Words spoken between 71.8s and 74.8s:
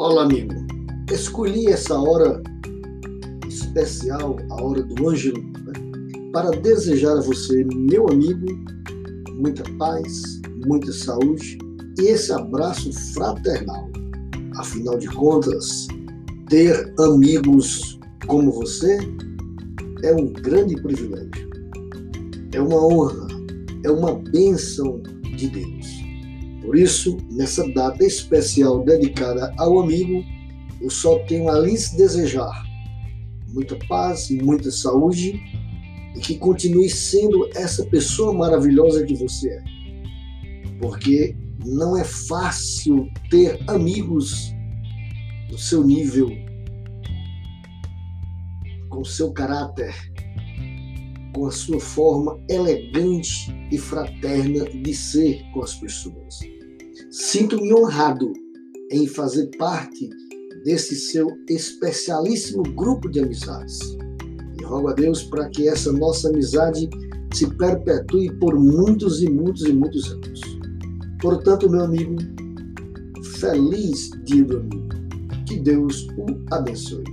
amigo, feliz dia do